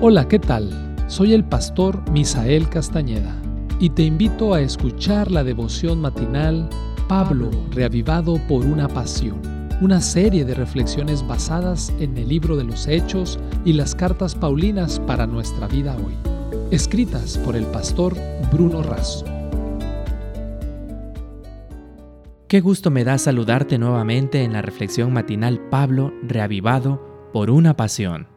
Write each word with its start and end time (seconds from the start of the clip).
Hola, 0.00 0.28
¿qué 0.28 0.38
tal? 0.38 0.96
Soy 1.06 1.32
el 1.32 1.44
pastor 1.44 2.10
Misael 2.10 2.68
Castañeda 2.68 3.34
y 3.78 3.90
te 3.90 4.02
invito 4.02 4.52
a 4.52 4.60
escuchar 4.60 5.30
la 5.30 5.44
devoción 5.44 6.00
matinal 6.00 6.68
Pablo, 7.08 7.50
reavivado 7.70 8.38
por 8.48 8.66
una 8.66 8.88
pasión, 8.88 9.40
una 9.80 10.00
serie 10.00 10.44
de 10.44 10.54
reflexiones 10.54 11.26
basadas 11.26 11.92
en 12.00 12.18
el 12.18 12.28
libro 12.28 12.56
de 12.56 12.64
los 12.64 12.86
Hechos 12.86 13.38
y 13.64 13.72
las 13.72 13.94
cartas 13.94 14.34
Paulinas 14.34 15.00
para 15.00 15.26
nuestra 15.26 15.68
vida 15.68 15.96
hoy, 15.96 16.14
escritas 16.70 17.38
por 17.38 17.56
el 17.56 17.64
pastor 17.66 18.14
Bruno 18.52 18.82
Razo. 18.82 19.24
Qué 22.48 22.60
gusto 22.60 22.90
me 22.90 23.04
da 23.04 23.16
saludarte 23.16 23.78
nuevamente 23.78 24.42
en 24.42 24.52
la 24.52 24.60
reflexión 24.60 25.12
matinal 25.12 25.60
Pablo, 25.70 26.12
reavivado 26.22 27.30
por 27.32 27.50
una 27.50 27.74
pasión. 27.74 28.33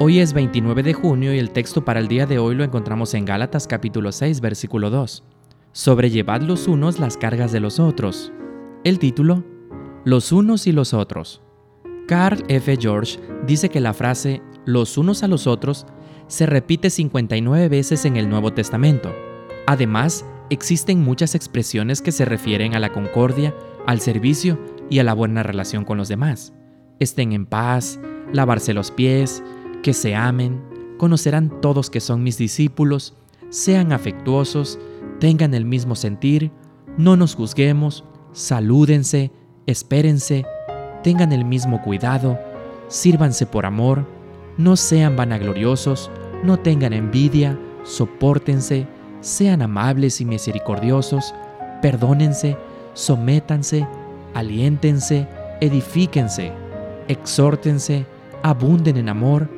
Hoy 0.00 0.20
es 0.20 0.32
29 0.32 0.84
de 0.84 0.94
junio 0.94 1.34
y 1.34 1.40
el 1.40 1.50
texto 1.50 1.84
para 1.84 1.98
el 1.98 2.06
día 2.06 2.24
de 2.24 2.38
hoy 2.38 2.54
lo 2.54 2.62
encontramos 2.62 3.14
en 3.14 3.24
Gálatas 3.24 3.66
capítulo 3.66 4.12
6 4.12 4.40
versículo 4.40 4.90
2. 4.90 5.24
Sobrellevad 5.72 6.42
los 6.42 6.68
unos 6.68 7.00
las 7.00 7.16
cargas 7.16 7.50
de 7.50 7.58
los 7.58 7.80
otros. 7.80 8.32
El 8.84 9.00
título, 9.00 9.42
Los 10.04 10.30
unos 10.30 10.68
y 10.68 10.72
los 10.72 10.94
otros. 10.94 11.42
Carl 12.06 12.44
F. 12.46 12.76
George 12.80 13.18
dice 13.44 13.70
que 13.70 13.80
la 13.80 13.92
frase 13.92 14.40
los 14.66 14.98
unos 14.98 15.24
a 15.24 15.26
los 15.26 15.48
otros 15.48 15.84
se 16.28 16.46
repite 16.46 16.90
59 16.90 17.68
veces 17.68 18.04
en 18.04 18.16
el 18.16 18.28
Nuevo 18.28 18.52
Testamento. 18.52 19.12
Además, 19.66 20.24
existen 20.48 21.02
muchas 21.02 21.34
expresiones 21.34 22.02
que 22.02 22.12
se 22.12 22.24
refieren 22.24 22.76
a 22.76 22.78
la 22.78 22.92
concordia, 22.92 23.52
al 23.84 24.00
servicio 24.00 24.60
y 24.90 25.00
a 25.00 25.04
la 25.04 25.14
buena 25.14 25.42
relación 25.42 25.84
con 25.84 25.98
los 25.98 26.06
demás. 26.06 26.52
Estén 27.00 27.32
en 27.32 27.46
paz, 27.46 27.98
lavarse 28.32 28.74
los 28.74 28.90
pies, 28.90 29.42
que 29.82 29.92
se 29.92 30.14
amen, 30.14 30.62
conocerán 30.98 31.60
todos 31.60 31.90
que 31.90 32.00
son 32.00 32.22
mis 32.22 32.38
discípulos, 32.38 33.14
sean 33.50 33.92
afectuosos, 33.92 34.78
tengan 35.20 35.54
el 35.54 35.64
mismo 35.64 35.94
sentir, 35.94 36.50
no 36.96 37.16
nos 37.16 37.34
juzguemos, 37.34 38.04
salúdense, 38.32 39.30
espérense, 39.66 40.44
tengan 41.02 41.32
el 41.32 41.44
mismo 41.44 41.82
cuidado, 41.82 42.38
sírvanse 42.88 43.46
por 43.46 43.66
amor, 43.66 44.06
no 44.56 44.76
sean 44.76 45.16
vanagloriosos, 45.16 46.10
no 46.42 46.58
tengan 46.58 46.92
envidia, 46.92 47.58
soportense, 47.84 48.86
sean 49.20 49.62
amables 49.62 50.20
y 50.20 50.24
misericordiosos, 50.24 51.34
perdónense, 51.80 52.56
sométanse, 52.94 53.86
aliéntense, 54.34 55.28
edifíquense, 55.60 56.52
exhórtense, 57.08 58.06
abunden 58.42 58.96
en 58.96 59.08
amor, 59.08 59.48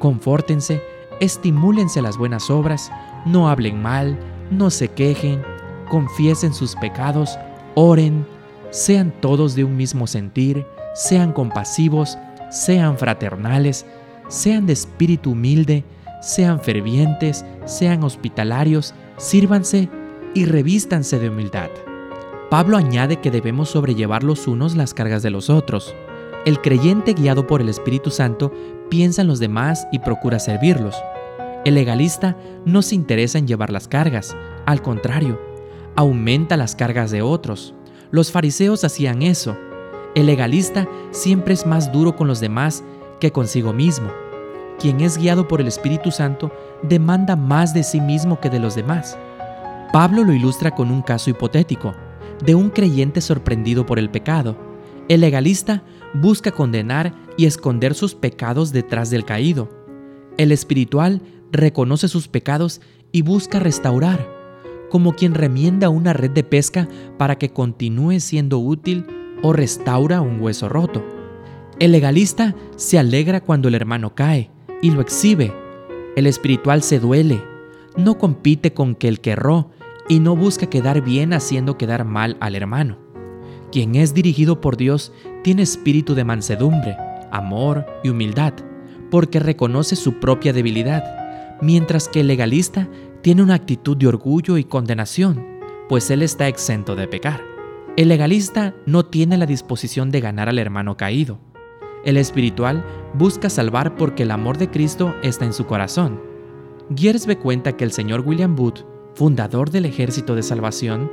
confórtense, 0.00 0.82
estimúlense 1.20 2.02
las 2.02 2.16
buenas 2.16 2.50
obras, 2.50 2.90
no 3.24 3.48
hablen 3.48 3.80
mal, 3.80 4.18
no 4.50 4.70
se 4.70 4.88
quejen, 4.88 5.42
confiesen 5.88 6.52
sus 6.52 6.74
pecados, 6.74 7.38
oren, 7.76 8.26
sean 8.70 9.12
todos 9.20 9.54
de 9.54 9.62
un 9.62 9.76
mismo 9.76 10.08
sentir, 10.08 10.66
sean 10.94 11.32
compasivos, 11.32 12.18
sean 12.50 12.98
fraternales, 12.98 13.86
sean 14.28 14.66
de 14.66 14.72
espíritu 14.72 15.32
humilde, 15.32 15.84
sean 16.20 16.60
fervientes, 16.60 17.44
sean 17.64 18.02
hospitalarios, 18.02 18.94
sírvanse 19.18 19.88
y 20.34 20.46
revístanse 20.46 21.18
de 21.18 21.28
humildad. 21.28 21.70
Pablo 22.50 22.76
añade 22.76 23.16
que 23.16 23.30
debemos 23.30 23.70
sobrellevar 23.70 24.24
los 24.24 24.48
unos 24.48 24.74
las 24.74 24.94
cargas 24.94 25.22
de 25.22 25.30
los 25.30 25.50
otros. 25.50 25.94
El 26.46 26.62
creyente 26.62 27.12
guiado 27.12 27.46
por 27.46 27.60
el 27.60 27.68
Espíritu 27.68 28.10
Santo 28.10 28.50
piensa 28.88 29.20
en 29.20 29.28
los 29.28 29.40
demás 29.40 29.86
y 29.92 29.98
procura 29.98 30.38
servirlos. 30.38 30.96
El 31.66 31.74
legalista 31.74 32.34
no 32.64 32.80
se 32.80 32.94
interesa 32.94 33.36
en 33.36 33.46
llevar 33.46 33.70
las 33.70 33.88
cargas, 33.88 34.34
al 34.64 34.80
contrario, 34.80 35.38
aumenta 35.96 36.56
las 36.56 36.74
cargas 36.74 37.10
de 37.10 37.20
otros. 37.20 37.74
Los 38.10 38.32
fariseos 38.32 38.84
hacían 38.84 39.20
eso. 39.20 39.54
El 40.14 40.26
legalista 40.26 40.88
siempre 41.10 41.52
es 41.52 41.66
más 41.66 41.92
duro 41.92 42.16
con 42.16 42.26
los 42.26 42.40
demás 42.40 42.82
que 43.20 43.32
consigo 43.32 43.74
mismo. 43.74 44.10
Quien 44.78 45.02
es 45.02 45.18
guiado 45.18 45.46
por 45.46 45.60
el 45.60 45.66
Espíritu 45.66 46.10
Santo 46.10 46.50
demanda 46.82 47.36
más 47.36 47.74
de 47.74 47.82
sí 47.82 48.00
mismo 48.00 48.40
que 48.40 48.48
de 48.48 48.60
los 48.60 48.74
demás. 48.74 49.18
Pablo 49.92 50.24
lo 50.24 50.32
ilustra 50.32 50.70
con 50.70 50.90
un 50.90 51.02
caso 51.02 51.28
hipotético, 51.28 51.92
de 52.42 52.54
un 52.54 52.70
creyente 52.70 53.20
sorprendido 53.20 53.84
por 53.84 53.98
el 53.98 54.08
pecado 54.08 54.70
el 55.10 55.22
legalista 55.22 55.82
busca 56.14 56.50
condenar 56.50 57.14
y 57.36 57.46
esconder 57.46 57.94
sus 57.94 58.14
pecados 58.14 58.72
detrás 58.72 59.10
del 59.10 59.24
caído. 59.24 59.68
El 60.36 60.52
espiritual 60.52 61.22
reconoce 61.52 62.08
sus 62.08 62.28
pecados 62.28 62.80
y 63.12 63.22
busca 63.22 63.58
restaurar, 63.58 64.28
como 64.88 65.14
quien 65.14 65.34
remienda 65.34 65.88
una 65.88 66.12
red 66.12 66.30
de 66.30 66.44
pesca 66.44 66.88
para 67.18 67.38
que 67.38 67.50
continúe 67.50 68.20
siendo 68.20 68.58
útil 68.58 69.06
o 69.42 69.52
restaura 69.52 70.20
un 70.20 70.40
hueso 70.40 70.68
roto. 70.68 71.04
El 71.78 71.92
legalista 71.92 72.54
se 72.76 72.98
alegra 72.98 73.40
cuando 73.40 73.68
el 73.68 73.74
hermano 73.74 74.14
cae 74.14 74.50
y 74.82 74.90
lo 74.90 75.00
exhibe. 75.00 75.52
El 76.16 76.26
espiritual 76.26 76.82
se 76.82 76.98
duele, 76.98 77.42
no 77.96 78.18
compite 78.18 78.72
con 78.74 78.94
que 78.94 79.08
el 79.08 79.20
que 79.20 79.30
erró 79.30 79.70
y 80.08 80.20
no 80.20 80.36
busca 80.36 80.66
quedar 80.66 81.02
bien 81.02 81.32
haciendo 81.32 81.78
quedar 81.78 82.04
mal 82.04 82.36
al 82.40 82.56
hermano. 82.56 82.98
Quien 83.70 83.94
es 83.94 84.12
dirigido 84.12 84.60
por 84.60 84.76
Dios 84.76 85.12
tiene 85.42 85.62
espíritu 85.62 86.14
de 86.14 86.24
mansedumbre, 86.24 86.96
amor 87.30 87.86
y 88.02 88.08
humildad, 88.08 88.54
porque 89.10 89.40
reconoce 89.40 89.96
su 89.96 90.20
propia 90.20 90.52
debilidad, 90.52 91.58
mientras 91.60 92.08
que 92.08 92.20
el 92.20 92.26
legalista 92.26 92.88
tiene 93.22 93.42
una 93.42 93.54
actitud 93.54 93.96
de 93.96 94.06
orgullo 94.06 94.56
y 94.58 94.64
condenación, 94.64 95.44
pues 95.88 96.10
él 96.10 96.22
está 96.22 96.48
exento 96.48 96.96
de 96.96 97.08
pecar. 97.08 97.42
El 97.96 98.08
legalista 98.08 98.74
no 98.86 99.04
tiene 99.06 99.36
la 99.36 99.46
disposición 99.46 100.10
de 100.10 100.20
ganar 100.20 100.48
al 100.48 100.58
hermano 100.58 100.96
caído. 100.96 101.38
El 102.04 102.16
espiritual 102.16 102.84
busca 103.14 103.50
salvar 103.50 103.96
porque 103.96 104.22
el 104.22 104.30
amor 104.30 104.56
de 104.56 104.70
Cristo 104.70 105.14
está 105.22 105.44
en 105.44 105.52
su 105.52 105.66
corazón. 105.66 106.20
Giersbe 106.94 107.36
cuenta 107.36 107.76
que 107.76 107.84
el 107.84 107.92
señor 107.92 108.20
William 108.20 108.56
Booth, 108.56 108.86
fundador 109.14 109.70
del 109.70 109.84
Ejército 109.84 110.34
de 110.34 110.42
Salvación, 110.42 111.10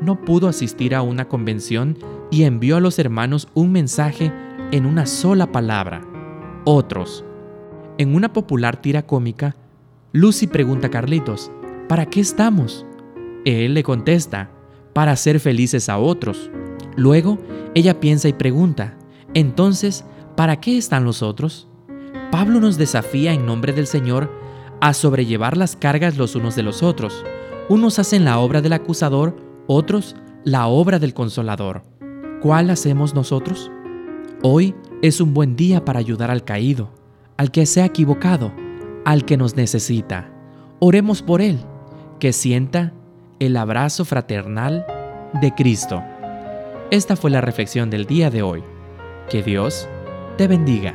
no 0.00 0.20
pudo 0.22 0.48
asistir 0.48 0.94
a 0.94 1.02
una 1.02 1.28
convención 1.28 1.98
y 2.30 2.44
envió 2.44 2.76
a 2.76 2.80
los 2.80 2.98
hermanos 2.98 3.48
un 3.54 3.72
mensaje 3.72 4.32
en 4.72 4.86
una 4.86 5.06
sola 5.06 5.50
palabra, 5.50 6.02
otros. 6.64 7.24
En 7.98 8.14
una 8.14 8.32
popular 8.32 8.80
tira 8.80 9.02
cómica, 9.02 9.56
Lucy 10.12 10.46
pregunta 10.46 10.88
a 10.88 10.90
Carlitos, 10.90 11.50
¿para 11.88 12.06
qué 12.06 12.20
estamos? 12.20 12.86
Él 13.44 13.74
le 13.74 13.82
contesta, 13.82 14.50
para 14.92 15.12
hacer 15.12 15.40
felices 15.40 15.88
a 15.88 15.98
otros. 15.98 16.50
Luego, 16.96 17.38
ella 17.74 18.00
piensa 18.00 18.28
y 18.28 18.32
pregunta, 18.32 18.96
entonces, 19.34 20.04
¿para 20.36 20.60
qué 20.60 20.76
están 20.76 21.04
los 21.04 21.22
otros? 21.22 21.68
Pablo 22.30 22.60
nos 22.60 22.78
desafía 22.78 23.32
en 23.32 23.46
nombre 23.46 23.72
del 23.72 23.86
Señor 23.86 24.30
a 24.80 24.94
sobrellevar 24.94 25.56
las 25.56 25.76
cargas 25.76 26.16
los 26.16 26.34
unos 26.34 26.56
de 26.56 26.62
los 26.62 26.82
otros. 26.82 27.24
Unos 27.68 27.98
hacen 27.98 28.24
la 28.24 28.38
obra 28.38 28.60
del 28.60 28.72
acusador, 28.72 29.36
otros 29.66 30.16
la 30.44 30.66
obra 30.66 30.98
del 30.98 31.14
consolador. 31.14 31.82
¿Cuál 32.40 32.70
hacemos 32.70 33.14
nosotros? 33.14 33.70
Hoy 34.42 34.74
es 35.02 35.20
un 35.20 35.34
buen 35.34 35.56
día 35.56 35.84
para 35.84 35.98
ayudar 35.98 36.30
al 36.30 36.42
caído, 36.42 36.90
al 37.36 37.50
que 37.50 37.66
se 37.66 37.82
ha 37.82 37.84
equivocado, 37.84 38.50
al 39.04 39.26
que 39.26 39.36
nos 39.36 39.56
necesita. 39.56 40.32
Oremos 40.78 41.20
por 41.20 41.42
él, 41.42 41.58
que 42.18 42.32
sienta 42.32 42.94
el 43.40 43.58
abrazo 43.58 44.06
fraternal 44.06 44.86
de 45.42 45.54
Cristo. 45.54 46.02
Esta 46.90 47.14
fue 47.14 47.30
la 47.30 47.42
reflexión 47.42 47.90
del 47.90 48.06
día 48.06 48.30
de 48.30 48.40
hoy. 48.40 48.64
Que 49.28 49.42
Dios 49.42 49.86
te 50.38 50.48
bendiga. 50.48 50.94